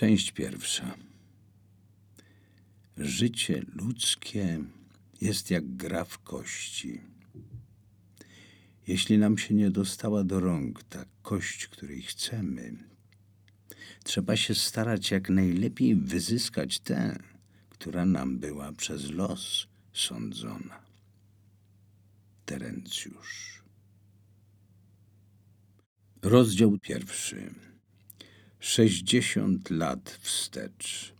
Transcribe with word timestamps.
Część 0.00 0.32
pierwsza. 0.32 0.94
Życie 2.96 3.62
ludzkie 3.74 4.64
jest 5.20 5.50
jak 5.50 5.76
gra 5.76 6.04
w 6.04 6.18
kości. 6.18 7.00
Jeśli 8.86 9.18
nam 9.18 9.38
się 9.38 9.54
nie 9.54 9.70
dostała 9.70 10.24
do 10.24 10.40
rąk 10.40 10.82
ta 10.82 11.04
kość, 11.22 11.66
której 11.66 12.02
chcemy, 12.02 12.76
trzeba 14.04 14.36
się 14.36 14.54
starać 14.54 15.10
jak 15.10 15.30
najlepiej 15.30 15.96
wyzyskać 15.96 16.80
tę, 16.80 17.18
która 17.68 18.06
nam 18.06 18.38
była 18.38 18.72
przez 18.72 19.10
los 19.10 19.66
sądzona. 19.92 20.80
Terencjusz. 22.46 23.62
Rozdział 26.22 26.78
pierwszy. 26.78 27.69
Sześćdziesiąt 28.60 29.70
lat 29.70 30.18
wstecz. 30.20 31.14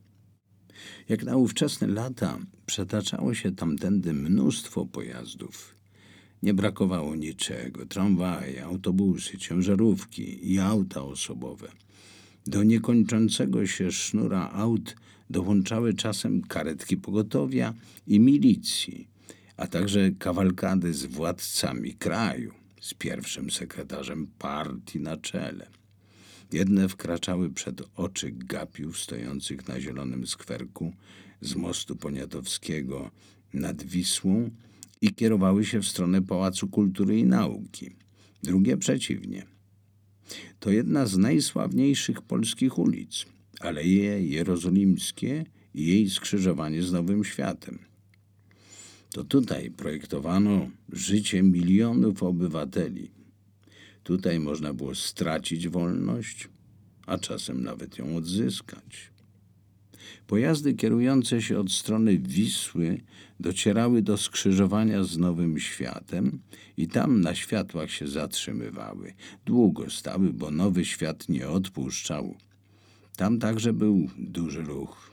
Jak 1.08 1.24
na 1.24 1.36
ówczesne 1.36 1.86
lata 1.86 2.38
przetaczało 2.66 3.34
się 3.34 3.52
tamtędy 3.52 4.12
mnóstwo 4.12 4.86
pojazdów. 4.86 5.74
Nie 6.42 6.54
brakowało 6.54 7.16
niczego: 7.16 7.86
tramwaje, 7.86 8.64
autobusy, 8.64 9.38
ciężarówki 9.38 10.52
i 10.52 10.58
auta 10.58 11.02
osobowe. 11.02 11.68
Do 12.46 12.62
niekończącego 12.62 13.66
się 13.66 13.92
sznura 13.92 14.50
aut 14.50 14.96
dołączały 15.30 15.94
czasem 15.94 16.42
karetki 16.42 16.96
pogotowia 16.96 17.74
i 18.06 18.20
milicji, 18.20 19.08
a 19.56 19.66
także 19.66 20.10
kawalkady 20.18 20.94
z 20.94 21.06
władcami 21.06 21.94
kraju, 21.94 22.54
z 22.80 22.94
pierwszym 22.94 23.50
sekretarzem 23.50 24.26
partii 24.38 25.00
na 25.00 25.16
czele. 25.16 25.79
Jedne 26.52 26.88
wkraczały 26.88 27.50
przed 27.50 27.82
oczy 27.96 28.30
gapiów 28.32 28.98
stojących 28.98 29.68
na 29.68 29.80
zielonym 29.80 30.26
skwerku 30.26 30.92
z 31.40 31.54
mostu 31.54 31.96
poniatowskiego 31.96 33.10
nad 33.54 33.82
Wisłą 33.82 34.50
i 35.00 35.14
kierowały 35.14 35.64
się 35.64 35.80
w 35.82 35.88
stronę 35.88 36.22
Pałacu 36.22 36.68
Kultury 36.68 37.18
i 37.18 37.24
Nauki. 37.24 37.90
Drugie 38.42 38.76
przeciwnie. 38.76 39.46
To 40.60 40.70
jedna 40.70 41.06
z 41.06 41.18
najsławniejszych 41.18 42.22
polskich 42.22 42.78
ulic, 42.78 43.26
Aleje 43.60 44.26
Jerozolimskie 44.26 45.44
i 45.74 45.86
jej 45.86 46.10
skrzyżowanie 46.10 46.82
z 46.82 46.92
Nowym 46.92 47.24
Światem. 47.24 47.78
To 49.10 49.24
tutaj 49.24 49.70
projektowano 49.70 50.70
życie 50.92 51.42
milionów 51.42 52.22
obywateli– 52.22 53.10
Tutaj 54.02 54.40
można 54.40 54.74
było 54.74 54.94
stracić 54.94 55.68
wolność, 55.68 56.48
a 57.06 57.18
czasem 57.18 57.62
nawet 57.62 57.98
ją 57.98 58.16
odzyskać. 58.16 59.10
Pojazdy 60.26 60.74
kierujące 60.74 61.42
się 61.42 61.58
od 61.58 61.72
strony 61.72 62.18
Wisły 62.18 63.00
docierały 63.40 64.02
do 64.02 64.16
skrzyżowania 64.16 65.04
z 65.04 65.18
Nowym 65.18 65.58
Światem 65.58 66.40
i 66.76 66.88
tam 66.88 67.20
na 67.20 67.34
światłach 67.34 67.90
się 67.90 68.08
zatrzymywały. 68.08 69.14
Długo 69.44 69.90
stały, 69.90 70.32
bo 70.32 70.50
Nowy 70.50 70.84
Świat 70.84 71.28
nie 71.28 71.48
odpuszczał. 71.48 72.34
Tam 73.16 73.38
także 73.38 73.72
był 73.72 74.08
duży 74.18 74.62
ruch. 74.62 75.09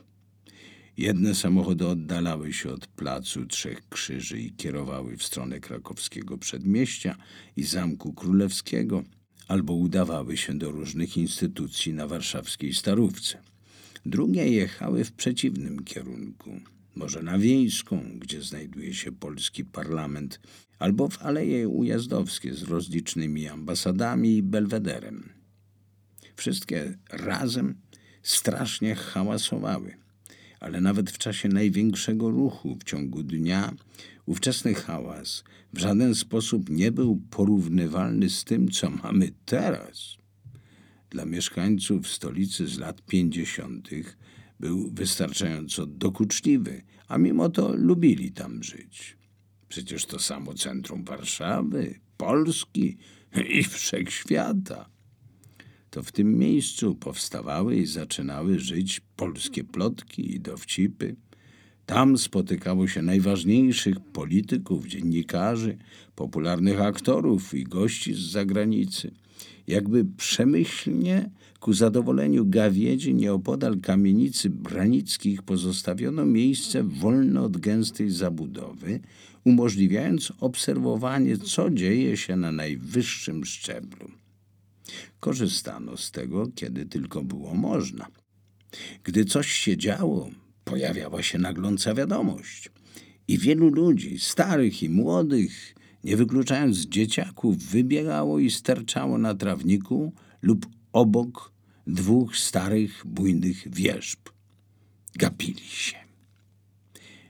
Jedne 0.98 1.34
samochody 1.34 1.86
oddalały 1.86 2.52
się 2.52 2.70
od 2.70 2.86
placu 2.86 3.46
Trzech 3.46 3.88
Krzyży 3.88 4.40
i 4.40 4.52
kierowały 4.52 5.16
w 5.16 5.22
stronę 5.22 5.60
krakowskiego 5.60 6.38
przedmieścia 6.38 7.16
i 7.56 7.62
Zamku 7.62 8.12
Królewskiego, 8.12 9.04
albo 9.48 9.72
udawały 9.72 10.36
się 10.36 10.58
do 10.58 10.70
różnych 10.70 11.16
instytucji 11.16 11.94
na 11.94 12.06
warszawskiej 12.06 12.74
Starówce. 12.74 13.42
Drugie 14.06 14.48
jechały 14.48 15.04
w 15.04 15.12
przeciwnym 15.12 15.84
kierunku, 15.84 16.60
może 16.94 17.22
na 17.22 17.38
Wiejską, 17.38 18.18
gdzie 18.18 18.42
znajduje 18.42 18.94
się 18.94 19.12
polski 19.12 19.64
parlament, 19.64 20.40
albo 20.78 21.08
w 21.08 21.22
Aleje 21.22 21.68
Ujazdowskie 21.68 22.54
z 22.54 22.62
rozlicznymi 22.62 23.48
ambasadami 23.48 24.36
i 24.36 24.42
belwederem. 24.42 25.28
Wszystkie 26.36 26.98
razem 27.10 27.74
strasznie 28.22 28.94
hałasowały– 28.94 29.94
ale 30.60 30.80
nawet 30.80 31.10
w 31.10 31.18
czasie 31.18 31.48
największego 31.48 32.30
ruchu 32.30 32.76
w 32.80 32.84
ciągu 32.84 33.22
dnia 33.22 33.74
ówczesny 34.26 34.74
hałas 34.74 35.44
w 35.72 35.78
żaden 35.78 36.14
sposób 36.14 36.70
nie 36.70 36.92
był 36.92 37.22
porównywalny 37.30 38.30
z 38.30 38.44
tym, 38.44 38.70
co 38.70 38.90
mamy 38.90 39.30
teraz. 39.44 40.16
Dla 41.10 41.24
mieszkańców 41.24 42.08
stolicy 42.08 42.66
z 42.66 42.78
lat 42.78 43.02
pięćdziesiątych 43.02 44.18
był 44.60 44.90
wystarczająco 44.90 45.86
dokuczliwy, 45.86 46.82
a 47.08 47.18
mimo 47.18 47.48
to 47.48 47.76
lubili 47.76 48.32
tam 48.32 48.62
żyć. 48.62 49.16
Przecież 49.68 50.06
to 50.06 50.18
samo 50.18 50.54
centrum 50.54 51.04
Warszawy, 51.04 52.00
Polski 52.16 52.96
i 53.48 53.64
wszechświata 53.64 54.90
to 55.90 56.02
w 56.02 56.12
tym 56.12 56.38
miejscu 56.38 56.94
powstawały 56.94 57.76
i 57.76 57.86
zaczynały 57.86 58.58
żyć 58.58 59.00
polskie 59.16 59.64
plotki 59.64 60.34
i 60.34 60.40
dowcipy. 60.40 61.16
Tam 61.86 62.18
spotykało 62.18 62.88
się 62.88 63.02
najważniejszych 63.02 64.00
polityków, 64.00 64.86
dziennikarzy, 64.86 65.78
popularnych 66.14 66.80
aktorów 66.80 67.54
i 67.54 67.64
gości 67.64 68.14
z 68.14 68.18
zagranicy. 68.18 69.10
Jakby 69.66 70.04
przemyślnie 70.04 71.30
ku 71.60 71.72
zadowoleniu 71.72 72.46
gawiedzi 72.46 73.14
nieopodal 73.14 73.80
kamienicy 73.80 74.50
Branickich 74.50 75.42
pozostawiono 75.42 76.26
miejsce 76.26 76.84
wolne 76.84 77.42
od 77.42 77.56
gęstej 77.56 78.10
zabudowy, 78.10 79.00
umożliwiając 79.44 80.32
obserwowanie, 80.40 81.38
co 81.38 81.70
dzieje 81.70 82.16
się 82.16 82.36
na 82.36 82.52
najwyższym 82.52 83.44
szczeblu. 83.44 84.10
Korzystano 85.20 85.96
z 85.96 86.10
tego, 86.10 86.46
kiedy 86.54 86.86
tylko 86.86 87.22
było 87.22 87.54
można. 87.54 88.06
Gdy 89.04 89.24
coś 89.24 89.52
się 89.52 89.76
działo, 89.76 90.30
pojawiała 90.64 91.22
się 91.22 91.38
nagląca 91.38 91.94
wiadomość. 91.94 92.70
I 93.28 93.38
wielu 93.38 93.68
ludzi, 93.68 94.18
starych 94.18 94.82
i 94.82 94.88
młodych, 94.88 95.74
nie 96.04 96.16
wykluczając 96.16 96.78
dzieciaków, 96.78 97.58
wybiegało 97.58 98.38
i 98.38 98.50
sterczało 98.50 99.18
na 99.18 99.34
trawniku 99.34 100.12
lub 100.42 100.66
obok 100.92 101.52
dwóch 101.86 102.36
starych, 102.36 103.02
bujnych 103.06 103.74
wierzb. 103.74 104.18
Gapili 105.14 105.64
się. 105.64 105.96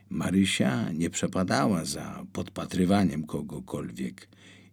Marysia 0.09 0.91
nie 0.91 1.09
przepadała 1.09 1.85
za 1.85 2.25
podpatrywaniem 2.33 3.23
kogokolwiek 3.23 4.29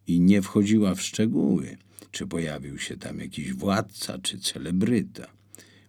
i 0.06 0.20
nie 0.20 0.42
wchodziła 0.42 0.94
w 0.94 1.02
szczegóły, 1.02 1.76
czy 2.16 2.26
pojawił 2.26 2.78
się 2.78 2.96
tam 2.96 3.18
jakiś 3.18 3.52
władca 3.52 4.18
czy 4.18 4.38
celebryta. 4.38 5.26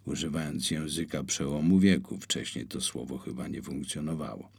Używając 0.06 0.72
języka 0.72 1.24
przełomu 1.24 1.80
wieku, 1.80 2.18
wcześniej 2.18 2.66
to 2.66 2.82
słowo 2.82 3.18
chyba 3.18 3.48
nie 3.48 3.62
funkcjonowało. 3.62 4.52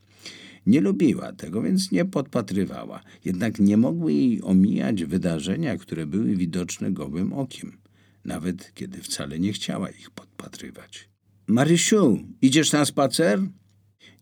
Nie 0.67 0.81
lubiła 0.81 1.33
tego, 1.33 1.62
więc 1.62 1.93
nie 1.93 2.05
podpatrywała, 2.05 3.03
jednak 3.25 3.59
nie 3.59 3.77
mogły 3.77 4.12
jej 4.12 4.43
omijać 4.43 5.05
wydarzenia, 5.05 5.77
które 5.77 6.06
były 6.06 6.37
widoczne 6.37 6.91
gołym 6.91 7.33
okiem, 7.33 7.79
nawet 8.25 8.75
kiedy 8.75 9.03
wcale 9.03 9.39
nie 9.39 9.53
chciała 9.53 9.91
ich 9.91 10.11
podpatrywać. 10.11 11.09
Marysiu, 11.47 12.19
idziesz 12.43 12.73
na 12.73 12.85
spacer? 12.85 13.41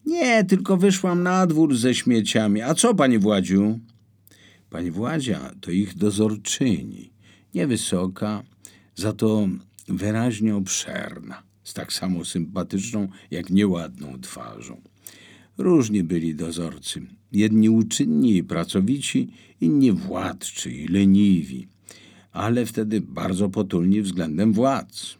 Nie, 0.07 0.45
tylko 0.45 0.77
wyszłam 0.77 1.23
na 1.23 1.47
dwór 1.47 1.77
ze 1.77 1.95
śmieciami. 1.95 2.63
A 2.63 2.75
co, 2.75 2.95
pani 2.95 3.19
Władziu? 3.19 3.81
Pani 4.71 4.91
Władzia 4.91 5.55
to 5.61 5.71
ich 5.71 5.95
dozorczyni 5.95 7.16
niewysoka, 7.55 8.43
za 8.95 9.13
to 9.13 9.49
wyraźnie 9.89 10.57
obszerna, 10.57 11.43
z 11.65 11.75
tak 11.75 11.93
samo 11.93 12.25
sympatyczną 12.25 13.09
jak 13.31 13.51
nieładną 13.51 14.21
twarzą. 14.21 14.81
Różni 15.59 16.03
byli 16.03 16.35
dozorcy. 16.35 17.07
Jedni 17.33 17.71
uczynni 17.71 18.37
i 18.37 18.45
pracowici, 18.45 19.29
inni 19.61 19.93
władczy 19.93 20.73
i 20.73 20.89
leniwi, 20.89 21.69
ale 22.33 22.67
wtedy 22.67 23.01
bardzo 23.01 23.49
potulni 23.49 24.03
względem 24.03 24.53
władz. 24.53 25.19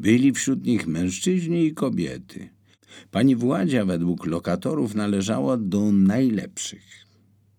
Byli 0.00 0.32
wśród 0.32 0.66
nich 0.66 0.86
mężczyźni 0.86 1.66
i 1.66 1.74
kobiety. 1.74 2.48
Pani 3.10 3.36
Władzia 3.36 3.84
według 3.84 4.26
lokatorów 4.26 4.94
należała 4.94 5.56
do 5.56 5.92
najlepszych. 5.92 7.06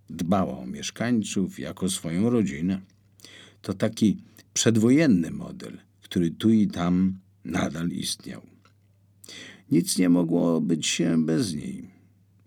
Dbała 0.10 0.58
o 0.58 0.66
mieszkańców 0.66 1.60
jako 1.60 1.90
swoją 1.90 2.30
rodzinę. 2.30 2.82
To 3.64 3.74
taki 3.74 4.18
przedwojenny 4.54 5.32
model, 5.32 5.78
który 6.02 6.32
tu 6.32 6.50
i 6.50 6.68
tam 6.68 7.20
nadal 7.46 7.90
istniał. 7.90 8.42
Nic 9.72 9.98
nie 9.98 10.10
mogło 10.10 10.62
być 10.62 10.88
się 10.88 11.26
bez 11.26 11.54
niej. 11.54 11.90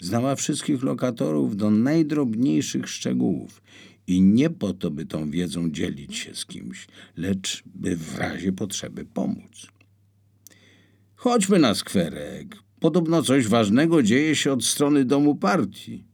Znała 0.00 0.34
wszystkich 0.34 0.82
lokatorów 0.82 1.56
do 1.56 1.70
najdrobniejszych 1.70 2.88
szczegółów 2.88 3.62
i 4.06 4.22
nie 4.22 4.50
po 4.50 4.74
to, 4.74 4.90
by 4.90 5.06
tą 5.06 5.30
wiedzą 5.30 5.70
dzielić 5.70 6.16
się 6.16 6.34
z 6.34 6.46
kimś, 6.46 6.86
lecz 7.16 7.62
by 7.66 7.96
w 7.96 8.18
razie 8.18 8.52
potrzeby 8.52 9.04
pomóc. 9.04 9.66
Chodźmy 11.14 11.58
na 11.58 11.74
skwerek. 11.74 12.56
Podobno 12.80 13.22
coś 13.22 13.48
ważnego 13.48 14.02
dzieje 14.02 14.36
się 14.36 14.52
od 14.52 14.64
strony 14.64 15.04
domu 15.04 15.34
partii. 15.34 16.04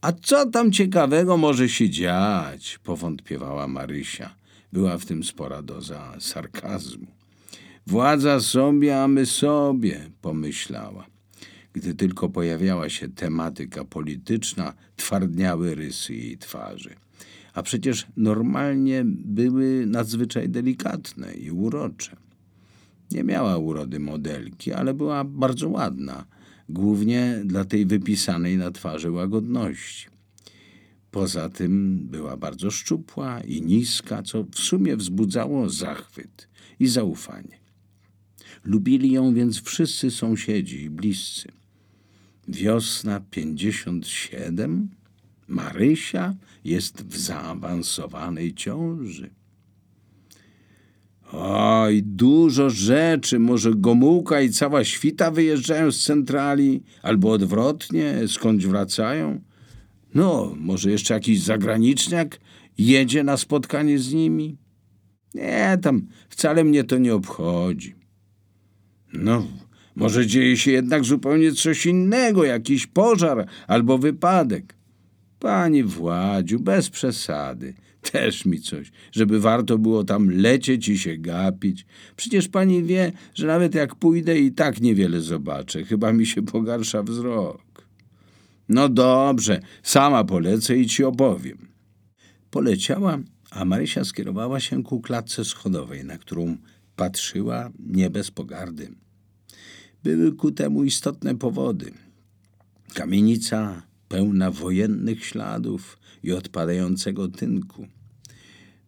A 0.00 0.12
co 0.12 0.46
tam 0.50 0.72
ciekawego 0.72 1.36
może 1.36 1.68
się 1.68 1.90
dziać? 1.90 2.78
powątpiewała 2.84 3.68
Marysia. 3.68 4.34
Była 4.72 4.98
w 4.98 5.06
tym 5.06 5.24
spora 5.24 5.62
doza 5.62 6.14
sarkazmu. 6.20 7.06
Władza 7.86 8.40
sobie, 8.40 9.02
a 9.02 9.08
my 9.08 9.26
sobie, 9.26 10.10
pomyślała. 10.20 11.06
Gdy 11.72 11.94
tylko 11.94 12.28
pojawiała 12.28 12.88
się 12.88 13.08
tematyka 13.08 13.84
polityczna, 13.84 14.74
twardniały 14.96 15.74
rysy 15.74 16.14
jej 16.14 16.38
twarzy. 16.38 16.94
A 17.54 17.62
przecież 17.62 18.06
normalnie 18.16 19.02
były 19.06 19.86
nadzwyczaj 19.86 20.48
delikatne 20.48 21.34
i 21.34 21.50
urocze. 21.50 22.16
Nie 23.10 23.24
miała 23.24 23.58
urody 23.58 24.00
modelki, 24.00 24.72
ale 24.72 24.94
była 24.94 25.24
bardzo 25.24 25.68
ładna, 25.68 26.24
głównie 26.68 27.40
dla 27.44 27.64
tej 27.64 27.86
wypisanej 27.86 28.56
na 28.56 28.70
twarzy 28.70 29.10
łagodności. 29.10 30.06
Poza 31.10 31.48
tym 31.48 31.98
była 32.10 32.36
bardzo 32.36 32.70
szczupła 32.70 33.40
i 33.40 33.62
niska, 33.62 34.22
co 34.22 34.44
w 34.44 34.58
sumie 34.58 34.96
wzbudzało 34.96 35.70
zachwyt 35.70 36.48
i 36.80 36.86
zaufanie. 36.86 37.58
Lubili 38.64 39.12
ją 39.12 39.34
więc 39.34 39.62
wszyscy 39.62 40.10
sąsiedzi 40.10 40.82
i 40.82 40.90
bliscy. 40.90 41.48
Wiosna 42.48 43.20
57, 43.20 44.88
Marysia 45.48 46.34
jest 46.64 47.02
w 47.06 47.18
zaawansowanej 47.18 48.54
ciąży. 48.54 49.30
Oj, 51.32 52.02
dużo 52.02 52.70
rzeczy. 52.70 53.38
Może 53.38 53.74
Gomułka 53.74 54.40
i 54.40 54.50
cała 54.50 54.84
świta 54.84 55.30
wyjeżdżają 55.30 55.92
z 55.92 56.04
centrali, 56.04 56.82
albo 57.02 57.32
odwrotnie, 57.32 58.14
skądś 58.26 58.66
wracają. 58.66 59.40
No, 60.14 60.54
może 60.56 60.90
jeszcze 60.90 61.14
jakiś 61.14 61.42
zagraniczniak 61.42 62.40
jedzie 62.78 63.24
na 63.24 63.36
spotkanie 63.36 63.98
z 63.98 64.12
nimi? 64.12 64.58
Nie, 65.34 65.78
tam 65.82 66.08
wcale 66.28 66.64
mnie 66.64 66.84
to 66.84 66.98
nie 66.98 67.14
obchodzi. 67.14 67.94
No, 69.12 69.46
może 69.96 70.26
dzieje 70.26 70.56
się 70.56 70.70
jednak 70.70 71.04
zupełnie 71.04 71.52
coś 71.52 71.86
innego, 71.86 72.44
jakiś 72.44 72.86
pożar 72.86 73.46
albo 73.66 73.98
wypadek. 73.98 74.74
Pani 75.38 75.84
Władziu, 75.84 76.60
bez 76.60 76.90
przesady. 76.90 77.74
Też 78.12 78.44
mi 78.44 78.60
coś, 78.60 78.92
żeby 79.12 79.40
warto 79.40 79.78
było 79.78 80.04
tam 80.04 80.30
lecieć 80.30 80.88
i 80.88 80.98
się 80.98 81.16
gapić. 81.16 81.86
Przecież 82.16 82.48
pani 82.48 82.82
wie, 82.82 83.12
że 83.34 83.46
nawet 83.46 83.74
jak 83.74 83.94
pójdę 83.94 84.38
i 84.38 84.52
tak 84.52 84.80
niewiele 84.80 85.20
zobaczę. 85.20 85.84
Chyba 85.84 86.12
mi 86.12 86.26
się 86.26 86.42
pogarsza 86.42 87.02
wzrok. 87.02 87.88
No 88.68 88.88
dobrze, 88.88 89.60
sama 89.82 90.24
polecę 90.24 90.76
i 90.76 90.86
ci 90.86 91.04
opowiem. 91.04 91.68
Poleciała, 92.50 93.18
a 93.50 93.64
Marysia 93.64 94.04
skierowała 94.04 94.60
się 94.60 94.82
ku 94.82 95.00
klatce 95.00 95.44
schodowej, 95.44 96.04
na 96.04 96.18
którą 96.18 96.56
patrzyła 96.96 97.70
nie 97.78 98.10
bez 98.10 98.30
pogardy. 98.30 98.88
Były 100.04 100.32
ku 100.32 100.50
temu 100.50 100.84
istotne 100.84 101.38
powody. 101.38 101.92
Kamienica 102.94 103.82
pełna 104.08 104.50
wojennych 104.50 105.24
śladów 105.24 105.98
i 106.22 106.32
odpadającego 106.32 107.28
tynku. 107.28 107.86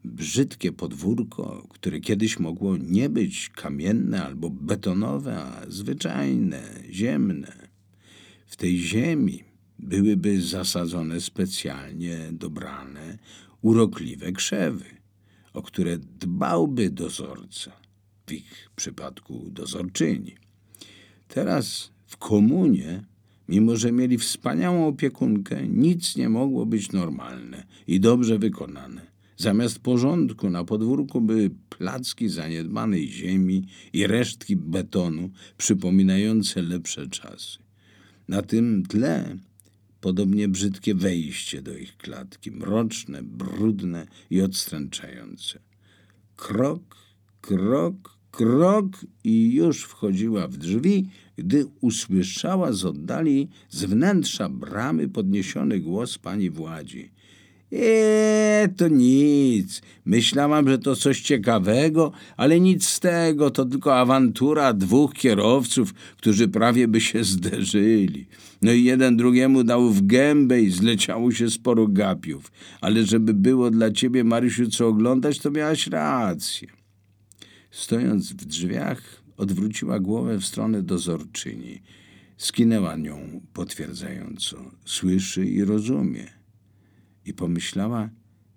Brzydkie 0.04 0.72
podwórko, 0.72 1.66
które 1.68 2.00
kiedyś 2.00 2.38
mogło 2.38 2.76
nie 2.76 3.08
być 3.08 3.48
kamienne 3.48 4.24
albo 4.24 4.50
betonowe, 4.50 5.38
a 5.38 5.70
zwyczajne, 5.70 6.62
ziemne. 6.90 7.68
W 8.46 8.56
tej 8.56 8.78
ziemi 8.78 9.44
byłyby 9.78 10.42
zasadzone 10.42 11.20
specjalnie 11.20 12.18
dobrane, 12.32 13.18
urokliwe 13.62 14.32
krzewy, 14.32 14.84
o 15.52 15.62
które 15.62 15.98
dbałby 15.98 16.90
dozorca, 16.90 17.72
w 18.26 18.32
ich 18.32 18.70
przypadku 18.76 19.50
dozorczyni. 19.50 20.34
Teraz 21.28 21.90
w 22.06 22.16
komunie, 22.16 23.04
mimo 23.48 23.76
że 23.76 23.92
mieli 23.92 24.18
wspaniałą 24.18 24.86
opiekunkę, 24.86 25.68
nic 25.68 26.16
nie 26.16 26.28
mogło 26.28 26.66
być 26.66 26.92
normalne 26.92 27.66
i 27.86 28.00
dobrze 28.00 28.38
wykonane. 28.38 29.10
Zamiast 29.40 29.78
porządku 29.78 30.50
na 30.50 30.64
podwórku 30.64 31.20
były 31.20 31.50
placki 31.68 32.28
zaniedbanej 32.28 33.08
ziemi 33.08 33.66
i 33.92 34.06
resztki 34.06 34.56
betonu 34.56 35.30
przypominające 35.56 36.62
lepsze 36.62 37.08
czasy. 37.08 37.58
Na 38.28 38.42
tym 38.42 38.82
tle 38.88 39.36
podobnie 40.00 40.48
brzydkie 40.48 40.94
wejście 40.94 41.62
do 41.62 41.76
ich 41.76 41.96
klatki, 41.96 42.50
mroczne, 42.50 43.22
brudne 43.22 44.06
i 44.30 44.42
odstręczające. 44.42 45.58
Krok, 46.36 46.96
krok, 47.40 48.18
krok 48.30 49.06
i 49.24 49.54
już 49.54 49.82
wchodziła 49.82 50.48
w 50.48 50.56
drzwi, 50.56 51.08
gdy 51.36 51.66
usłyszała 51.80 52.72
z 52.72 52.84
oddali, 52.84 53.48
z 53.70 53.84
wnętrza 53.84 54.48
bramy 54.48 55.08
podniesiony 55.08 55.80
głos 55.80 56.18
pani 56.18 56.50
Władzi. 56.50 57.10
Eee, 57.72 58.68
to 58.76 58.88
nic. 58.88 59.82
Myślałam, 60.04 60.68
że 60.68 60.78
to 60.78 60.96
coś 60.96 61.20
ciekawego, 61.20 62.12
ale 62.36 62.60
nic 62.60 62.86
z 62.86 63.00
tego. 63.00 63.50
To 63.50 63.64
tylko 63.64 63.98
awantura 63.98 64.72
dwóch 64.72 65.14
kierowców, 65.14 65.94
którzy 66.16 66.48
prawie 66.48 66.88
by 66.88 67.00
się 67.00 67.24
zderzyli. 67.24 68.26
No 68.62 68.72
i 68.72 68.84
jeden 68.84 69.16
drugiemu 69.16 69.64
dał 69.64 69.90
w 69.90 70.06
gębę 70.06 70.62
i 70.62 70.70
zleciało 70.70 71.32
się 71.32 71.50
sporo 71.50 71.86
gapiów. 71.86 72.52
Ale 72.80 73.04
żeby 73.04 73.34
było 73.34 73.70
dla 73.70 73.90
ciebie, 73.90 74.24
Marysiu, 74.24 74.70
co 74.70 74.88
oglądać, 74.88 75.38
to 75.38 75.50
miałaś 75.50 75.86
rację. 75.86 76.68
Stojąc 77.70 78.32
w 78.32 78.44
drzwiach, 78.44 79.22
odwróciła 79.36 80.00
głowę 80.00 80.38
w 80.38 80.44
stronę 80.44 80.82
dozorczyni. 80.82 81.82
Skinęła 82.36 82.96
nią 82.96 83.40
potwierdzająco. 83.52 84.56
Słyszy 84.84 85.46
i 85.46 85.64
rozumie. 85.64 86.39
I 87.26 87.34
pomyślała, 87.34 88.10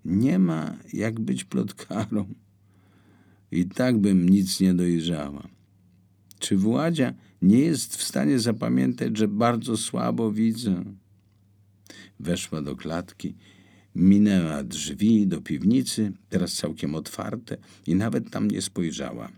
nie 0.06 0.39
ma 0.39 0.77
jak 0.94 1.19
być 1.19 1.44
plotkarą. 1.44 2.33
I 3.51 3.65
tak 3.65 3.98
bym 3.98 4.30
nic 4.30 4.60
nie 4.60 4.74
dojrzała. 4.74 5.48
Czy 6.39 6.57
Władzia 6.57 7.13
nie 7.42 7.60
jest 7.60 7.96
w 7.96 8.03
stanie 8.03 8.39
zapamiętać, 8.39 9.17
że 9.17 9.27
bardzo 9.27 9.77
słabo 9.77 10.32
widzę? 10.32 10.84
Weszła 12.20 12.62
do 12.62 12.75
klatki 12.75 13.36
Minęła 13.96 14.63
drzwi 14.63 15.27
do 15.27 15.41
piwnicy, 15.41 16.12
teraz 16.29 16.53
całkiem 16.53 16.96
otwarte, 16.96 17.58
i 17.88 17.96
nawet 17.96 18.29
tam 18.29 18.51
nie 18.51 18.62
spojrzała. 18.62 19.32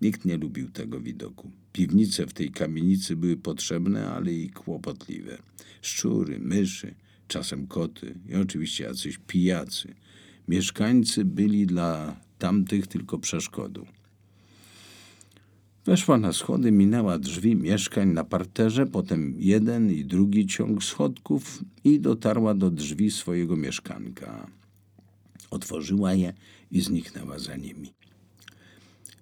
Nikt 0.00 0.24
nie 0.24 0.36
lubił 0.36 0.70
tego 0.70 1.00
widoku. 1.00 1.50
Piwnice 1.72 2.26
w 2.26 2.32
tej 2.32 2.50
kamienicy 2.50 3.16
były 3.16 3.36
potrzebne, 3.36 4.10
ale 4.10 4.32
i 4.32 4.50
kłopotliwe. 4.50 5.38
Szczury, 5.82 6.38
myszy, 6.38 6.94
czasem 7.28 7.66
koty 7.66 8.14
i 8.28 8.34
oczywiście 8.34 8.84
jacyś 8.84 9.18
pijacy. 9.26 9.94
Mieszkańcy 10.48 11.24
byli 11.24 11.66
dla 11.66 12.16
tamtych 12.38 12.86
tylko 12.86 13.18
przeszkodą. 13.18 13.86
Weszła 15.86 16.18
na 16.18 16.32
schody, 16.32 16.72
minęła 16.72 17.18
drzwi 17.18 17.56
mieszkań 17.56 18.08
na 18.08 18.24
parterze, 18.24 18.86
potem 18.86 19.34
jeden 19.38 19.90
i 19.90 20.04
drugi 20.04 20.46
ciąg 20.46 20.84
schodków 20.84 21.64
i 21.84 22.00
dotarła 22.00 22.54
do 22.54 22.70
drzwi 22.70 23.10
swojego 23.10 23.56
mieszkanka. 23.56 24.46
Otworzyła 25.50 26.14
je 26.14 26.32
i 26.70 26.80
zniknęła 26.80 27.38
za 27.38 27.56
nimi. 27.56 27.92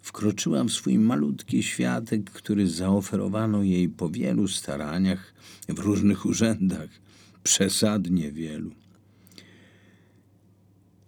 Wkroczyła 0.02 0.64
w 0.64 0.71
swój 0.71 0.99
malutki 0.99 1.62
światek, 1.62 2.30
który 2.30 2.68
zaoferowano 2.68 3.62
jej 3.62 3.88
po 3.88 4.09
wielu 4.09 4.49
staraniach 4.49 5.35
w 5.68 5.78
różnych 5.78 6.26
urzędach, 6.26 6.88
przesadnie 7.43 8.33
wielu. 8.33 8.71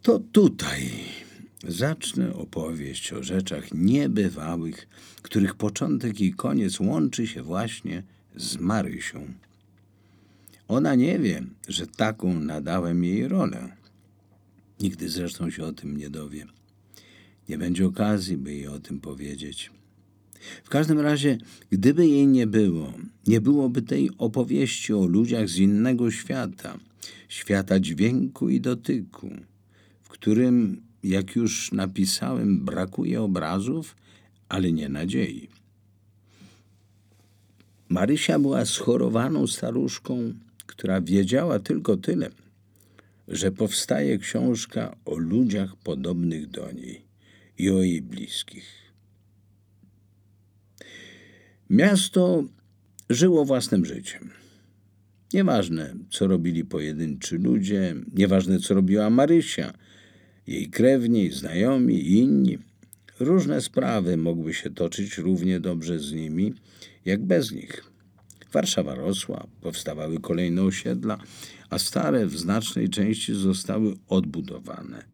To 0.03 0.19
tutaj 0.19 0.91
zacznę 1.69 2.35
opowieść 2.35 3.13
o 3.13 3.23
rzeczach 3.23 3.75
niebywałych, 3.75 4.89
których 5.23 5.55
początek 5.55 6.21
i 6.21 6.33
koniec 6.33 6.81
łączy 6.81 7.27
się 7.27 7.43
właśnie 7.43 8.03
z 8.37 8.57
Marysią. 8.57 9.33
Ona 10.69 10.95
nie 10.95 11.19
wie, 11.19 11.43
że 11.69 11.87
taką 11.87 12.41
nadałem 12.41 13.05
jej 13.05 13.29
rolę. 13.29 13.77
Nigdy 14.81 15.09
zresztą 15.09 15.51
się 15.51 15.65
o 15.65 15.73
tym 15.73 15.97
nie 15.97 16.11
dowie. 16.11 16.47
Nie 17.49 17.59
będzie 17.59 17.87
okazji, 17.87 18.37
by 18.37 18.55
jej 18.55 18.69
o 18.69 18.79
tym 18.79 19.01
powiedzieć. 19.01 19.71
W 20.65 20.69
każdym 20.69 21.01
razie, 21.01 21.39
gdyby 21.71 22.07
jej 22.07 22.27
nie 22.27 22.47
było, 22.47 22.93
nie 23.27 23.41
byłoby 23.41 23.83
tej 23.83 24.11
opowieści 24.19 24.93
o 24.93 25.07
ludziach 25.07 25.49
z 25.49 25.57
innego 25.57 26.11
świata, 26.11 26.79
świata 27.29 27.81
dźwięku 27.81 28.49
i 28.49 28.61
dotyku, 28.61 29.31
w 30.03 30.09
którym 30.09 30.83
jak 31.03 31.37
już 31.37 31.73
napisałem, 31.73 32.65
brakuje 32.65 33.23
obrazów, 33.23 33.97
ale 34.49 34.73
nie 34.73 34.89
nadziei. 34.89 35.49
Marysia 37.89 38.39
była 38.39 38.65
schorowaną 38.65 39.47
staruszką, 39.47 40.35
która 40.67 41.01
wiedziała 41.01 41.59
tylko 41.59 41.97
tyle, 41.97 42.31
że 43.29 43.53
powstaje 43.53 44.19
książka 44.19 44.97
o 45.05 45.17
ludziach 45.17 45.77
podobnych 45.77 46.51
do 46.51 46.73
niej 46.73 47.05
i 47.59 47.71
o 47.71 47.83
jej 47.83 48.03
bliskich. 48.03 48.84
Miasto 51.71 52.45
żyło 53.11 53.45
własnym 53.45 53.85
życiem. 53.85 54.31
Nieważne, 55.33 55.95
co 56.11 56.27
robili 56.27 56.65
pojedynczy 56.65 57.39
ludzie, 57.39 57.95
nieważne, 58.15 58.59
co 58.59 58.75
robiła 58.75 59.11
Marysia, 59.11 59.73
jej 60.47 60.71
krewni, 60.71 61.31
znajomi 61.31 62.13
inni. 62.19 62.59
Różne 63.21 63.61
sprawy 63.61 64.17
mogły 64.17 64.55
się 64.55 64.71
toczyć 64.71 65.19
równie 65.19 65.61
dobrze 65.61 65.99
z 65.99 66.13
nimi, 66.13 66.55
jak 67.05 67.25
bez 67.25 67.53
nich. 67.53 67.85
Warszawa 68.53 68.95
rosła, 68.95 69.47
powstawały 69.61 70.21
kolejne 70.21 70.63
osiedla, 70.63 71.19
a 71.71 71.79
stare 71.79 72.27
w 72.27 72.39
znacznej 72.39 72.89
części 72.89 73.35
zostały 73.35 73.95
odbudowane. 74.09 75.05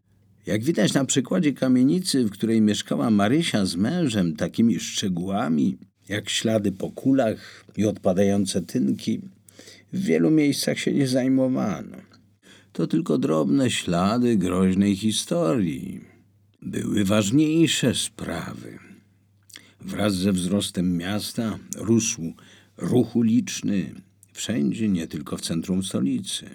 Jak 0.45 0.63
widać 0.63 0.93
na 0.93 1.05
przykładzie 1.05 1.53
kamienicy, 1.53 2.23
w 2.23 2.31
której 2.31 2.61
mieszkała 2.61 3.09
Marysia 3.09 3.65
z 3.65 3.75
mężem, 3.75 4.35
takimi 4.35 4.79
szczegółami 4.79 5.77
jak 6.09 6.29
ślady 6.29 6.71
po 6.71 6.91
kulach 6.91 7.65
i 7.77 7.85
odpadające 7.85 8.61
tynki, 8.61 9.21
w 9.93 10.03
wielu 10.03 10.31
miejscach 10.31 10.79
się 10.79 10.93
nie 10.93 11.07
zajmowano. 11.07 11.97
To 12.73 12.87
tylko 12.87 13.17
drobne 13.17 13.71
ślady 13.71 14.37
groźnej 14.37 14.95
historii. 14.95 16.01
Były 16.61 17.05
ważniejsze 17.05 17.95
sprawy. 17.95 18.79
Wraz 19.81 20.15
ze 20.15 20.31
wzrostem 20.31 20.97
miasta 20.97 21.59
rósł 21.75 22.33
ruch 22.77 23.15
uliczny 23.15 23.93
wszędzie, 24.33 24.89
nie 24.89 25.07
tylko 25.07 25.37
w 25.37 25.41
centrum 25.41 25.83
stolicy. 25.83 26.49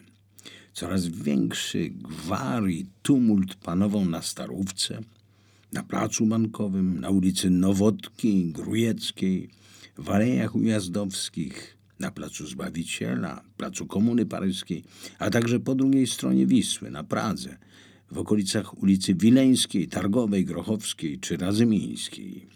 Coraz 0.73 1.07
większy 1.07 1.91
gwar 1.91 2.69
i 2.69 2.87
tumult 3.03 3.55
panował 3.55 4.05
na 4.05 4.23
Starówce, 4.23 5.03
na 5.77 5.83
Placu 5.83 6.27
Bankowym, 6.27 7.01
na 7.01 7.11
ulicy 7.11 7.51
Nowotki, 7.51 8.53
Grujeckiej, 8.53 9.51
w 9.99 10.11
Alejach 10.11 10.55
Ujazdowskich, 10.55 11.77
na 11.99 12.11
Placu 12.11 12.47
Zbawiciela, 12.47 13.43
Placu 13.57 13.87
Komuny 13.87 14.27
Paryskiej, 14.27 14.85
a 15.19 15.31
także 15.31 15.61
po 15.61 15.75
drugiej 15.75 16.07
stronie 16.07 16.47
Wisły, 16.47 16.91
na 16.91 17.05
Pradze, 17.05 17.57
w 18.11 18.19
okolicach 18.19 18.83
ulicy 18.83 19.15
Wileńskiej, 19.15 19.89
Targowej, 19.89 20.45
Grochowskiej 20.45 21.19
czy 21.19 21.37
Razymińskiej. 21.37 22.47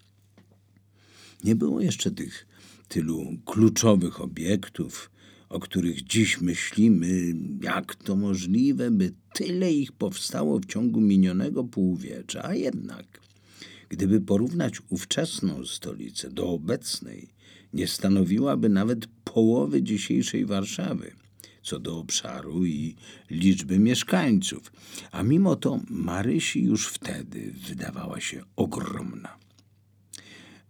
Nie 1.44 1.54
było 1.54 1.80
jeszcze 1.80 2.10
tych 2.10 2.46
tylu 2.88 3.36
kluczowych 3.44 4.20
obiektów, 4.20 5.10
o 5.50 5.60
których 5.60 6.02
dziś 6.02 6.40
myślimy, 6.40 7.34
jak 7.62 7.94
to 7.94 8.16
możliwe, 8.16 8.90
by 8.90 9.12
tyle 9.34 9.72
ich 9.72 9.92
powstało 9.92 10.58
w 10.58 10.66
ciągu 10.66 11.00
minionego 11.00 11.64
półwiecza, 11.64 12.44
a 12.44 12.54
jednak, 12.54 13.20
gdyby 13.88 14.20
porównać 14.20 14.74
ówczesną 14.88 15.66
stolicę 15.66 16.30
do 16.30 16.48
obecnej, 16.48 17.28
nie 17.72 17.86
stanowiłaby 17.86 18.68
nawet 18.68 19.06
połowy 19.24 19.82
dzisiejszej 19.82 20.46
Warszawy, 20.46 21.12
co 21.62 21.78
do 21.78 21.98
obszaru 21.98 22.66
i 22.66 22.96
liczby 23.30 23.78
mieszkańców, 23.78 24.72
a 25.12 25.22
mimo 25.22 25.56
to 25.56 25.80
Marysi 25.88 26.62
już 26.62 26.88
wtedy 26.88 27.52
wydawała 27.68 28.20
się 28.20 28.42
ogromna. 28.56 29.39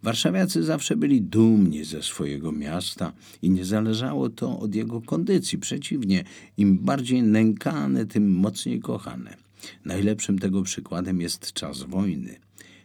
Warszawiacy 0.03 0.63
zawsze 0.63 0.95
byli 0.95 1.21
dumni 1.21 1.85
ze 1.85 2.03
swojego 2.03 2.51
miasta 2.51 3.13
i 3.41 3.49
nie 3.49 3.65
zależało 3.65 4.29
to 4.29 4.59
od 4.59 4.75
jego 4.75 5.01
kondycji. 5.01 5.57
Przeciwnie, 5.57 6.23
im 6.57 6.77
bardziej 6.77 7.23
nękane, 7.23 8.05
tym 8.05 8.31
mocniej 8.31 8.79
kochane. 8.79 9.37
Najlepszym 9.85 10.39
tego 10.39 10.63
przykładem 10.63 11.21
jest 11.21 11.53
czas 11.53 11.83
wojny, 11.83 12.39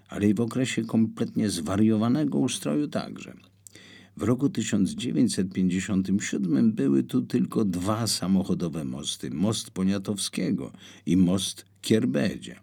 ale 0.09 0.29
i 0.29 0.35
w 0.35 0.41
okresie 0.41 0.85
kompletnie 0.85 1.51
zwariowanego 1.51 2.39
ustroju 2.39 2.89
także. 2.89 3.37
W 4.17 4.23
roku 4.23 4.49
1957 4.49 6.73
były 6.73 7.03
tu 7.03 7.23
tylko 7.23 7.65
dwa 7.65 8.07
samochodowe 8.07 8.85
mosty: 8.85 9.31
most 9.31 9.71
Poniatowskiego 9.71 10.73
i 11.07 11.17
most 11.17 11.65
Kierbedzie. 11.81 12.57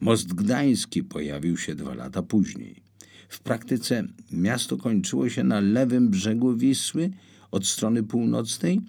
Most 0.00 0.34
Gdański 0.34 1.04
pojawił 1.04 1.56
się 1.56 1.74
dwa 1.74 1.94
lata 1.94 2.22
później. 2.22 2.82
W 3.32 3.40
praktyce 3.40 4.04
miasto 4.32 4.76
kończyło 4.76 5.28
się 5.28 5.44
na 5.44 5.60
lewym 5.60 6.08
brzegu 6.08 6.56
Wisły 6.56 7.10
od 7.50 7.66
strony 7.66 8.02
północnej, 8.02 8.80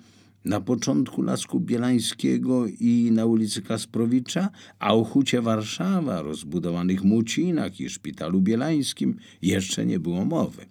na 0.46 0.62
początku 0.62 1.22
Lasku 1.22 1.60
Bielańskiego 1.60 2.68
i 2.68 3.10
na 3.14 3.26
ulicy 3.26 3.62
Kasprowicza, 3.62 4.50
a 4.80 4.94
o 4.94 5.04
Hucie 5.04 5.42
Warszawa, 5.42 6.22
rozbudowanych 6.22 7.04
Mucinach 7.04 7.80
i 7.80 7.90
Szpitalu 7.90 8.42
Bielańskim 8.42 9.18
jeszcze 9.42 9.86
nie 9.86 10.00
było 10.00 10.26
mowy. 10.26 10.66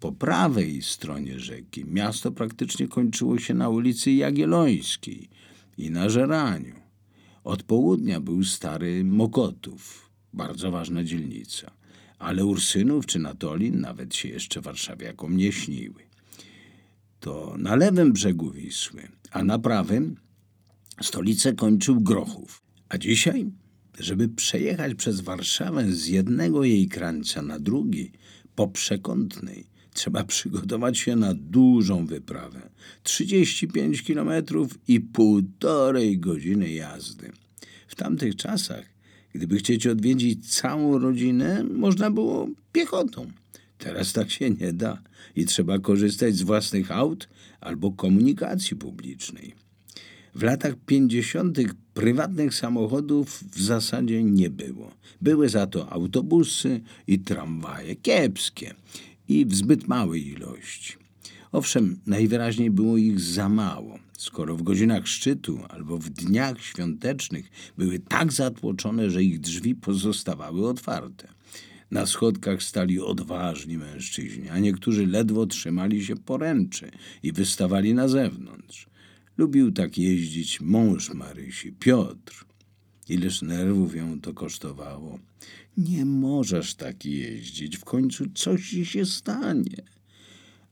Po 0.00 0.12
prawej 0.12 0.82
stronie 0.82 1.40
rzeki 1.40 1.84
miasto 1.84 2.32
praktycznie 2.32 2.88
kończyło 2.88 3.38
się 3.38 3.54
na 3.54 3.68
ulicy 3.68 4.12
Jagiellońskiej 4.12 5.28
i 5.78 5.90
na 5.90 6.08
Żeraniu. 6.08 6.74
Od 7.44 7.62
południa 7.62 8.20
był 8.20 8.44
stary 8.44 9.04
Mokotów, 9.04 10.10
bardzo 10.32 10.70
ważna 10.70 11.04
dzielnica 11.04 11.77
ale 12.18 12.44
Ursynów 12.44 13.06
czy 13.06 13.18
Natolin 13.18 13.80
nawet 13.80 14.14
się 14.14 14.28
jeszcze 14.28 14.60
warszawiakom 14.60 15.36
nie 15.36 15.52
śniły. 15.52 16.02
To 17.20 17.54
na 17.58 17.76
lewym 17.76 18.12
brzegu 18.12 18.50
Wisły, 18.50 19.08
a 19.30 19.44
na 19.44 19.58
prawym 19.58 20.16
stolicę 21.02 21.52
kończył 21.52 22.00
Grochów. 22.00 22.62
A 22.88 22.98
dzisiaj, 22.98 23.50
żeby 23.98 24.28
przejechać 24.28 24.94
przez 24.94 25.20
Warszawę 25.20 25.92
z 25.92 26.06
jednego 26.06 26.64
jej 26.64 26.88
krańca 26.88 27.42
na 27.42 27.58
drugi, 27.58 28.12
po 28.54 28.68
przekątnej, 28.68 29.66
trzeba 29.94 30.24
przygotować 30.24 30.98
się 30.98 31.16
na 31.16 31.34
dużą 31.34 32.06
wyprawę. 32.06 32.70
35 33.02 34.02
kilometrów 34.02 34.78
i 34.88 35.00
półtorej 35.00 36.18
godziny 36.18 36.72
jazdy. 36.72 37.32
W 37.88 37.94
tamtych 37.94 38.36
czasach 38.36 38.97
Gdyby 39.32 39.56
chcieć 39.56 39.86
odwiedzić 39.86 40.54
całą 40.54 40.98
rodzinę, 40.98 41.64
można 41.64 42.10
było 42.10 42.48
piechotą. 42.72 43.32
Teraz 43.78 44.12
tak 44.12 44.30
się 44.30 44.50
nie 44.50 44.72
da 44.72 45.02
i 45.36 45.44
trzeba 45.44 45.78
korzystać 45.78 46.36
z 46.36 46.42
własnych 46.42 46.90
aut 46.90 47.28
albo 47.60 47.92
komunikacji 47.92 48.76
publicznej. 48.76 49.54
W 50.34 50.42
latach 50.42 50.74
50. 50.86 51.58
prywatnych 51.94 52.54
samochodów 52.54 53.44
w 53.52 53.62
zasadzie 53.62 54.24
nie 54.24 54.50
było. 54.50 54.92
Były 55.20 55.48
za 55.48 55.66
to 55.66 55.92
autobusy 55.92 56.80
i 57.06 57.18
tramwaje, 57.18 57.96
kiepskie 57.96 58.74
i 59.28 59.46
w 59.46 59.54
zbyt 59.54 59.88
małej 59.88 60.28
ilości. 60.28 60.92
Owszem, 61.52 61.98
najwyraźniej 62.06 62.70
było 62.70 62.96
ich 62.96 63.20
za 63.20 63.48
mało 63.48 63.98
skoro 64.18 64.56
w 64.56 64.62
godzinach 64.62 65.08
szczytu 65.08 65.60
albo 65.68 65.98
w 65.98 66.10
dniach 66.10 66.62
świątecznych 66.62 67.50
były 67.78 67.98
tak 67.98 68.32
zatłoczone, 68.32 69.10
że 69.10 69.22
ich 69.22 69.40
drzwi 69.40 69.74
pozostawały 69.74 70.68
otwarte. 70.68 71.28
Na 71.90 72.06
schodkach 72.06 72.62
stali 72.62 73.00
odważni 73.00 73.78
mężczyźni, 73.78 74.48
a 74.48 74.58
niektórzy 74.58 75.06
ledwo 75.06 75.46
trzymali 75.46 76.04
się 76.04 76.16
poręczy 76.16 76.90
i 77.22 77.32
wystawali 77.32 77.94
na 77.94 78.08
zewnątrz. 78.08 78.86
Lubił 79.38 79.72
tak 79.72 79.98
jeździć 79.98 80.60
mąż 80.60 81.14
Marysi, 81.14 81.72
Piotr. 81.72 82.44
Ileż 83.08 83.42
nerwów 83.42 83.96
ją 83.96 84.20
to 84.20 84.34
kosztowało. 84.34 85.18
Nie 85.76 86.04
możesz 86.04 86.74
tak 86.74 87.04
jeździć, 87.04 87.76
w 87.76 87.84
końcu 87.84 88.24
coś 88.34 88.70
ci 88.70 88.86
się 88.86 89.06
stanie. 89.06 89.97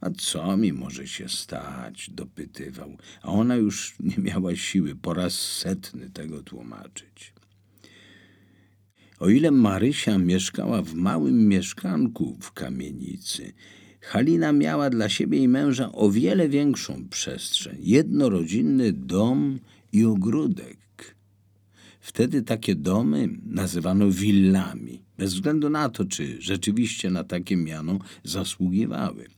A 0.06 0.10
co 0.10 0.56
mi 0.56 0.72
może 0.72 1.06
się 1.06 1.28
stać? 1.28 2.10
dopytywał, 2.10 2.96
a 3.22 3.28
ona 3.28 3.56
już 3.56 3.94
nie 4.00 4.18
miała 4.18 4.56
siły 4.56 4.94
po 4.94 5.14
raz 5.14 5.34
setny 5.34 6.10
tego 6.10 6.42
tłumaczyć. 6.42 7.32
O 9.18 9.28
ile 9.28 9.50
Marysia 9.50 10.18
mieszkała 10.18 10.82
w 10.82 10.94
małym 10.94 11.48
mieszkanku 11.48 12.38
w 12.40 12.52
kamienicy, 12.52 13.52
Halina 14.00 14.52
miała 14.52 14.90
dla 14.90 15.08
siebie 15.08 15.38
i 15.38 15.48
męża 15.48 15.92
o 15.92 16.10
wiele 16.10 16.48
większą 16.48 17.08
przestrzeń, 17.08 17.76
jednorodzinny 17.80 18.92
dom 18.92 19.58
i 19.92 20.04
ogródek. 20.04 21.16
Wtedy 22.00 22.42
takie 22.42 22.74
domy 22.74 23.28
nazywano 23.46 24.10
willami, 24.10 25.02
bez 25.18 25.34
względu 25.34 25.70
na 25.70 25.88
to, 25.88 26.04
czy 26.04 26.42
rzeczywiście 26.42 27.10
na 27.10 27.24
takie 27.24 27.56
miano 27.56 27.98
zasługiwały. 28.24 29.35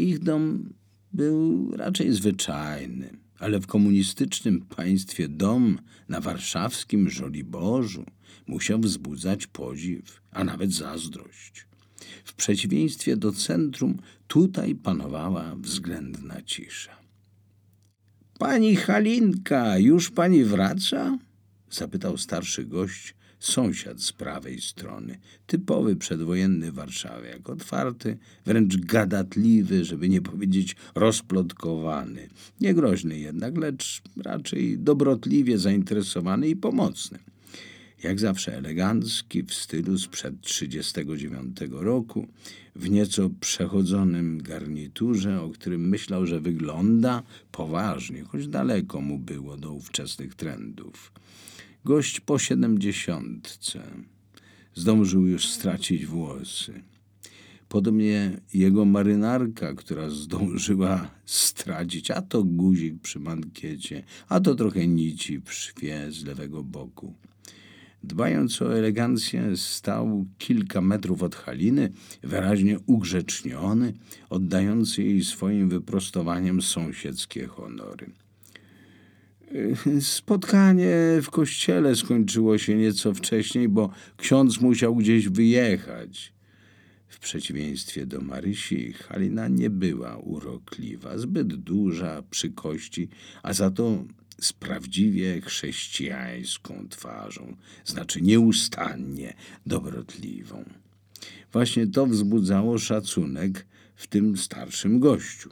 Ich 0.00 0.18
dom 0.18 0.72
był 1.12 1.70
raczej 1.76 2.12
zwyczajny, 2.12 3.10
ale 3.38 3.60
w 3.60 3.66
komunistycznym 3.66 4.60
państwie 4.60 5.28
dom 5.28 5.78
na 6.08 6.20
warszawskim 6.20 7.10
Żoliborzu 7.10 8.04
musiał 8.46 8.80
wzbudzać 8.80 9.46
podziw, 9.46 10.20
a 10.30 10.44
nawet 10.44 10.72
zazdrość. 10.72 11.66
W 12.24 12.34
przeciwieństwie 12.34 13.16
do 13.16 13.32
centrum, 13.32 13.96
tutaj 14.26 14.74
panowała 14.74 15.56
względna 15.56 16.42
cisza. 16.42 16.96
Pani 18.38 18.76
Halinka, 18.76 19.78
już 19.78 20.10
pani 20.10 20.44
wraca? 20.44 21.18
zapytał 21.70 22.16
starszy 22.16 22.64
gość, 22.64 23.14
sąsiad 23.40 24.02
z 24.02 24.12
prawej 24.12 24.60
strony, 24.60 25.18
typowy 25.46 25.96
przedwojenny 25.96 26.72
warszawiak, 26.72 27.50
otwarty, 27.50 28.18
wręcz 28.46 28.76
gadatliwy, 28.76 29.84
żeby 29.84 30.08
nie 30.08 30.22
powiedzieć 30.22 30.76
rozplotkowany, 30.94 32.28
niegroźny 32.60 33.18
jednak, 33.18 33.58
lecz 33.58 34.02
raczej 34.16 34.78
dobrotliwie 34.78 35.58
zainteresowany 35.58 36.48
i 36.48 36.56
pomocny. 36.56 37.18
Jak 38.02 38.20
zawsze 38.20 38.56
elegancki, 38.56 39.42
w 39.42 39.54
stylu 39.54 39.98
sprzed 39.98 40.40
39 40.40 41.56
roku, 41.70 42.26
w 42.76 42.90
nieco 42.90 43.30
przechodzonym 43.40 44.42
garniturze, 44.42 45.42
o 45.42 45.48
którym 45.48 45.88
myślał, 45.88 46.26
że 46.26 46.40
wygląda 46.40 47.22
poważnie, 47.52 48.24
choć 48.24 48.48
daleko 48.48 49.00
mu 49.00 49.18
było 49.18 49.56
do 49.56 49.72
ówczesnych 49.72 50.34
trendów. 50.34 51.12
Gość 51.84 52.20
po 52.20 52.38
siedemdziesiątce. 52.38 53.82
Zdążył 54.74 55.26
już 55.26 55.48
stracić 55.48 56.06
włosy. 56.06 56.82
Podobnie 57.68 58.40
jego 58.54 58.84
marynarka, 58.84 59.74
która 59.74 60.10
zdążyła 60.10 61.10
stracić, 61.24 62.10
a 62.10 62.22
to 62.22 62.44
guzik 62.44 63.00
przy 63.02 63.20
mankiecie, 63.20 64.02
a 64.28 64.40
to 64.40 64.54
trochę 64.54 64.86
nici 64.86 65.40
w 65.40 65.52
szwie 65.52 66.06
z 66.10 66.24
lewego 66.24 66.64
boku. 66.64 67.14
Dbając 68.04 68.62
o 68.62 68.78
elegancję, 68.78 69.56
stał 69.56 70.26
kilka 70.38 70.80
metrów 70.80 71.22
od 71.22 71.34
Haliny, 71.34 71.92
wyraźnie 72.22 72.78
ugrzeczniony, 72.86 73.92
oddający 74.30 75.02
jej 75.02 75.24
swoim 75.24 75.68
wyprostowaniem 75.68 76.62
sąsiedzkie 76.62 77.46
honory. 77.46 78.12
Spotkanie 80.00 80.96
w 81.22 81.30
kościele 81.30 81.96
skończyło 81.96 82.58
się 82.58 82.74
nieco 82.74 83.14
wcześniej, 83.14 83.68
bo 83.68 83.90
ksiądz 84.16 84.60
musiał 84.60 84.96
gdzieś 84.96 85.28
wyjechać. 85.28 86.32
W 87.08 87.18
przeciwieństwie 87.18 88.06
do 88.06 88.20
Marysi, 88.20 88.92
Halina 88.92 89.48
nie 89.48 89.70
była 89.70 90.16
urokliwa, 90.16 91.18
zbyt 91.18 91.54
duża 91.54 92.22
przy 92.30 92.50
kości, 92.50 93.08
a 93.42 93.52
za 93.52 93.70
to 93.70 94.04
z 94.40 94.52
prawdziwie 94.52 95.40
chrześcijańską 95.40 96.86
twarzą, 96.88 97.56
znaczy 97.84 98.22
nieustannie 98.22 99.34
dobrotliwą. 99.66 100.64
Właśnie 101.52 101.86
to 101.86 102.06
wzbudzało 102.06 102.78
szacunek 102.78 103.66
w 103.96 104.06
tym 104.06 104.36
starszym 104.36 105.00
gościu. 105.00 105.50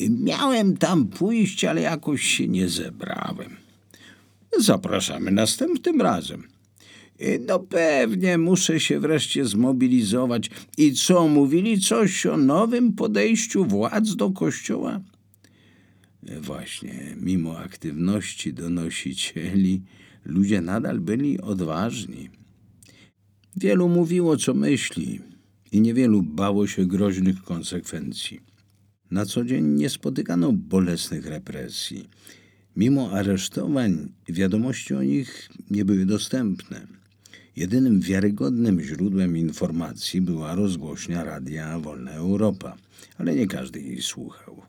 Miałem 0.00 0.76
tam 0.76 1.06
pójść, 1.06 1.64
ale 1.64 1.80
jakoś 1.80 2.22
się 2.22 2.48
nie 2.48 2.68
zebrałem. 2.68 3.56
Zapraszamy 4.58 5.30
następnym 5.30 6.00
razem. 6.00 6.42
No 7.48 7.58
pewnie, 7.58 8.38
muszę 8.38 8.80
się 8.80 9.00
wreszcie 9.00 9.44
zmobilizować. 9.44 10.50
I 10.78 10.92
co, 10.92 11.28
mówili 11.28 11.80
coś 11.80 12.26
o 12.26 12.36
nowym 12.36 12.92
podejściu 12.92 13.64
władz 13.64 14.14
do 14.14 14.30
kościoła? 14.30 15.00
Właśnie, 16.40 17.16
mimo 17.20 17.58
aktywności 17.58 18.52
donosicieli, 18.52 19.82
ludzie 20.24 20.60
nadal 20.60 21.00
byli 21.00 21.40
odważni. 21.40 22.30
Wielu 23.56 23.88
mówiło, 23.88 24.36
co 24.36 24.54
myśli, 24.54 25.20
i 25.72 25.80
niewielu 25.80 26.22
bało 26.22 26.66
się 26.66 26.86
groźnych 26.86 27.42
konsekwencji. 27.42 28.40
Na 29.10 29.26
co 29.26 29.44
dzień 29.44 29.64
nie 29.64 29.90
spotykano 29.90 30.52
bolesnych 30.52 31.26
represji. 31.26 32.08
Mimo 32.76 33.10
aresztowań, 33.10 34.12
wiadomości 34.28 34.94
o 34.94 35.02
nich 35.02 35.50
nie 35.70 35.84
były 35.84 36.06
dostępne. 36.06 36.86
Jedynym 37.56 38.00
wiarygodnym 38.00 38.80
źródłem 38.80 39.36
informacji 39.36 40.20
była 40.20 40.54
rozgłośnia 40.54 41.24
Radia 41.24 41.78
Wolna 41.78 42.10
Europa, 42.12 42.76
ale 43.18 43.34
nie 43.34 43.46
każdy 43.46 43.80
jej 43.80 44.02
słuchał. 44.02 44.62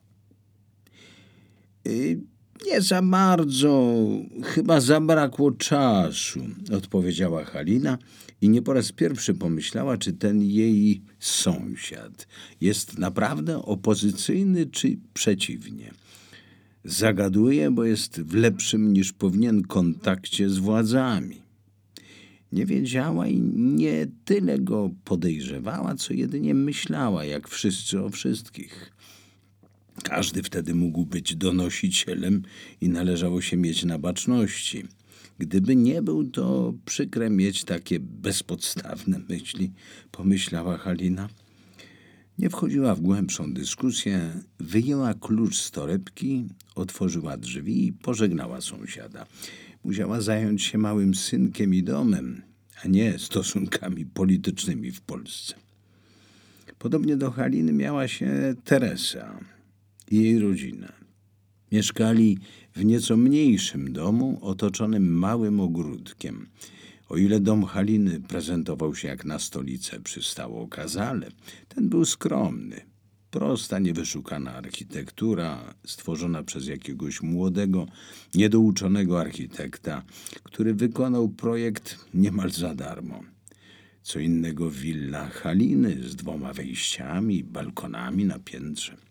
Y, 1.88 2.22
nie 2.66 2.82
za 2.82 3.02
bardzo, 3.02 3.96
chyba 4.44 4.82
zabrakło 4.82 5.52
czasu, 5.52 6.40
odpowiedziała 6.78 7.46
Halina 7.46 7.98
i 8.42 8.50
nie 8.50 8.62
po 8.62 8.74
raz 8.74 8.92
pierwszy 8.92 9.34
pomyślała, 9.34 9.98
czy 9.98 10.14
ten 10.14 10.42
jej 10.42 11.02
sąsiad 11.20 12.28
jest 12.62 12.98
naprawdę 12.98 13.62
opozycyjny, 13.62 14.66
czy 14.66 14.98
przeciwnie. 15.14 15.92
Zagaduje, 16.84 17.72
bo 17.72 17.84
jest 17.84 18.22
w 18.22 18.34
lepszym 18.34 18.94
niż 18.94 19.14
powinien 19.14 19.64
kontakcie 19.64 20.50
z 20.50 20.58
władzami. 20.58 21.42
Nie 22.52 22.66
wiedziała 22.66 23.28
i 23.28 23.42
nie 23.56 24.08
tyle 24.26 24.60
go 24.60 24.92
podejrzewała, 25.04 25.96
co 25.96 26.14
jedynie 26.14 26.54
myślała, 26.54 27.26
jak 27.26 27.50
wszyscy 27.50 28.02
o 28.04 28.10
wszystkich. 28.10 28.92
Każdy 30.04 30.44
wtedy 30.44 30.76
mógł 30.76 31.06
być 31.06 31.36
donosicielem 31.36 32.42
i 32.82 32.90
należało 32.90 33.42
się 33.42 33.58
mieć 33.58 33.84
na 33.84 34.00
baczności. 34.00 34.84
Gdyby 35.40 35.76
nie 35.76 36.02
był, 36.02 36.24
to 36.24 36.74
przykre 36.86 37.30
mieć 37.30 37.64
takie 37.64 38.00
bezpodstawne 38.00 39.20
myśli, 39.30 39.72
pomyślała 40.12 40.78
Halina. 40.78 41.30
Nie 42.40 42.50
wchodziła 42.50 42.96
w 42.96 43.02
głębszą 43.02 43.54
dyskusję, 43.54 44.42
wyjęła 44.60 45.14
klucz 45.14 45.58
z 45.58 45.72
torebki, 45.72 46.46
otworzyła 46.76 47.38
drzwi 47.38 47.88
i 47.88 47.94
pożegnała 47.94 48.62
sąsiada. 48.62 49.26
Musiała 49.84 50.22
zająć 50.22 50.64
się 50.64 50.78
małym 50.78 51.16
synkiem 51.16 51.74
i 51.74 51.84
domem, 51.84 52.42
a 52.84 52.88
nie 52.88 53.20
stosunkami 53.20 54.06
politycznymi 54.06 54.92
w 54.92 55.02
Polsce. 55.02 55.56
Podobnie 56.80 57.18
do 57.18 57.32
Haliny 57.32 57.74
miała 57.74 58.08
się 58.08 58.56
Teresa 58.64 59.40
i 60.12 60.24
jej 60.24 60.40
rodzina. 60.40 61.05
Mieszkali 61.76 62.38
w 62.76 62.86
nieco 62.86 63.18
mniejszym 63.18 63.94
domu 63.94 64.40
otoczonym 64.42 65.18
małym 65.18 65.60
ogródkiem. 65.60 66.50
O 67.10 67.18
ile 67.18 67.40
dom 67.40 67.66
Haliny 67.66 68.22
prezentował 68.22 68.96
się 68.96 69.08
jak 69.08 69.26
na 69.26 69.40
stolicę 69.40 70.00
przystało 70.00 70.68
kazale, 70.68 71.32
ten 71.68 71.90
był 71.90 72.06
skromny. 72.06 72.82
Prosta, 73.32 73.80
niewyszukana 73.80 74.54
architektura, 74.54 75.76
stworzona 75.86 76.44
przez 76.44 76.68
jakiegoś 76.68 77.22
młodego, 77.22 77.86
niedouczonego 78.36 79.20
architekta, 79.20 80.04
który 80.44 80.74
wykonał 80.74 81.30
projekt 81.30 82.06
niemal 82.14 82.52
za 82.52 82.76
darmo. 82.76 83.24
Co 84.02 84.20
innego 84.20 84.72
willa 84.72 85.30
Haliny 85.30 86.04
z 86.04 86.16
dwoma 86.16 86.54
wejściami, 86.54 87.44
balkonami 87.44 88.26
na 88.26 88.40
piętrze. 88.40 89.05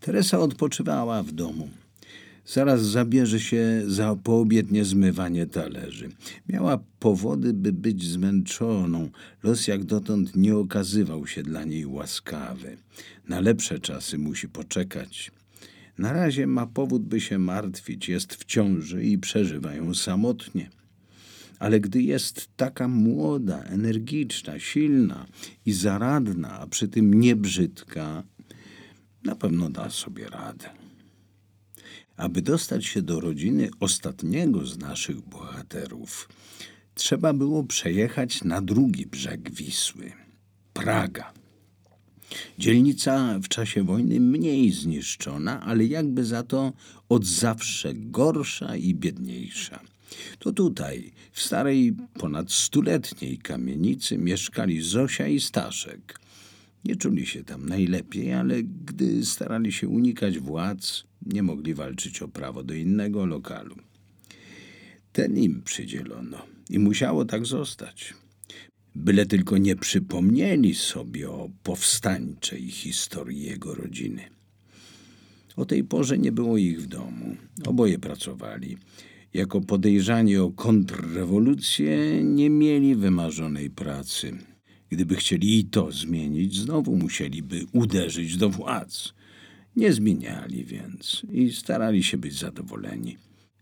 Teresa 0.00 0.38
odpoczywała 0.38 1.22
w 1.22 1.32
domu. 1.32 1.68
Zaraz 2.46 2.82
zabierze 2.82 3.40
się 3.40 3.82
za 3.86 4.16
poobiednie 4.16 4.84
zmywanie 4.84 5.46
talerzy. 5.46 6.08
Miała 6.48 6.78
powody, 6.98 7.52
by 7.52 7.72
być 7.72 8.04
zmęczoną. 8.04 9.10
Los 9.42 9.66
jak 9.66 9.84
dotąd 9.84 10.36
nie 10.36 10.56
okazywał 10.56 11.26
się 11.26 11.42
dla 11.42 11.64
niej 11.64 11.86
łaskawy. 11.86 12.76
Na 13.28 13.40
lepsze 13.40 13.78
czasy 13.78 14.18
musi 14.18 14.48
poczekać. 14.48 15.32
Na 15.98 16.12
razie 16.12 16.46
ma 16.46 16.66
powód, 16.66 17.02
by 17.02 17.20
się 17.20 17.38
martwić. 17.38 18.08
Jest 18.08 18.34
w 18.34 18.44
ciąży 18.44 19.04
i 19.04 19.18
przeżywa 19.18 19.74
ją 19.74 19.94
samotnie. 19.94 20.70
Ale 21.58 21.80
gdy 21.80 22.02
jest 22.02 22.48
taka 22.56 22.88
młoda, 22.88 23.62
energiczna, 23.62 24.58
silna 24.58 25.26
i 25.66 25.72
zaradna, 25.72 26.60
a 26.60 26.66
przy 26.66 26.88
tym 26.88 27.14
niebrzydka, 27.14 28.22
na 29.26 29.34
pewno 29.34 29.70
da 29.70 29.90
sobie 29.90 30.28
radę. 30.28 30.70
Aby 32.16 32.42
dostać 32.42 32.86
się 32.86 33.02
do 33.02 33.20
rodziny 33.20 33.70
ostatniego 33.80 34.66
z 34.66 34.78
naszych 34.78 35.20
bohaterów, 35.20 36.28
trzeba 36.94 37.32
było 37.32 37.64
przejechać 37.64 38.44
na 38.44 38.60
drugi 38.62 39.06
brzeg 39.06 39.50
Wisły 39.50 40.12
Praga. 40.72 41.32
Dzielnica 42.58 43.38
w 43.38 43.48
czasie 43.48 43.82
wojny 43.84 44.20
mniej 44.20 44.72
zniszczona, 44.72 45.60
ale 45.60 45.84
jakby 45.84 46.24
za 46.24 46.42
to 46.42 46.72
od 47.08 47.26
zawsze 47.26 47.94
gorsza 47.94 48.76
i 48.76 48.94
biedniejsza. 48.94 49.80
To 50.38 50.52
tutaj, 50.52 51.12
w 51.32 51.42
starej, 51.42 51.94
ponad 52.18 52.52
stuletniej 52.52 53.38
kamienicy, 53.38 54.18
mieszkali 54.18 54.82
Zosia 54.82 55.26
i 55.26 55.40
Staszek. 55.40 56.25
Nie 56.86 56.96
czuli 56.96 57.26
się 57.26 57.44
tam 57.44 57.68
najlepiej, 57.68 58.32
ale 58.32 58.62
gdy 58.62 59.24
starali 59.26 59.72
się 59.72 59.88
unikać 59.88 60.38
władz, 60.38 61.04
nie 61.26 61.42
mogli 61.42 61.74
walczyć 61.74 62.22
o 62.22 62.28
prawo 62.28 62.62
do 62.62 62.74
innego 62.74 63.26
lokalu. 63.26 63.76
Ten 65.12 65.38
im 65.38 65.62
przydzielono 65.62 66.38
i 66.70 66.78
musiało 66.78 67.24
tak 67.24 67.46
zostać. 67.46 68.14
byle 68.94 69.26
tylko 69.26 69.58
nie 69.58 69.76
przypomnieli 69.76 70.74
sobie 70.74 71.30
o 71.30 71.50
powstańczej 71.62 72.70
historii 72.70 73.42
jego 73.42 73.74
rodziny. 73.74 74.22
O 75.56 75.64
tej 75.64 75.84
porze 75.84 76.18
nie 76.18 76.32
było 76.32 76.56
ich 76.56 76.82
w 76.82 76.86
domu. 76.86 77.36
Oboje 77.66 77.98
pracowali. 77.98 78.76
Jako 79.34 79.60
podejrzani 79.60 80.36
o 80.36 80.50
kontrrewolucję 80.50 82.24
nie 82.24 82.50
mieli 82.50 82.94
wymarzonej 82.94 83.70
pracy. 83.70 84.38
Gdyby 84.90 85.16
chcieli 85.16 85.58
i 85.58 85.64
to 85.64 85.92
zmienić, 85.92 86.56
znowu 86.56 86.96
musieliby 86.96 87.66
uderzyć 87.72 88.36
do 88.36 88.50
władz. 88.50 89.14
Nie 89.76 89.92
zmieniali 89.92 90.64
więc 90.64 91.22
i 91.32 91.52
starali 91.52 92.02
się 92.02 92.18
być 92.18 92.38
zadowoleni. 92.38 93.16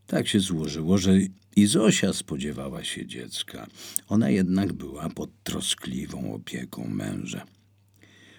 Tak 0.07 0.29
się 0.29 0.41
złożyło, 0.41 0.99
że 0.99 1.13
i 1.57 1.67
Zosia 1.67 2.13
spodziewała 2.13 2.85
się 2.85 3.07
dziecka. 3.07 3.67
Ona 4.09 4.31
jednak 4.31 4.73
była 4.73 5.09
pod 5.09 5.31
troskliwą 5.43 6.35
opieką 6.35 6.89
męża. 6.89 7.47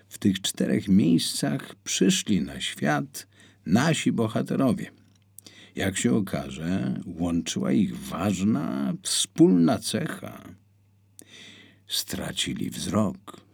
W 0.10 0.18
tych 0.18 0.42
czterech 0.42 0.88
miejscach 0.88 1.76
przyszli 1.76 2.42
na 2.42 2.62
świat 2.62 3.28
nasi 3.66 4.12
bohaterowie. 4.12 4.92
Jak 5.76 5.98
się 5.98 6.14
okaże, 6.14 7.02
łączyła 7.06 7.72
ich 7.72 7.98
ważna, 7.98 8.94
wspólna 9.02 9.80
cecha. 9.80 10.56
Stracili 11.88 12.70
wzrok. 12.70 13.45